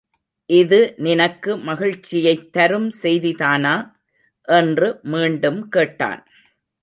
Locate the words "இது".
0.49-0.93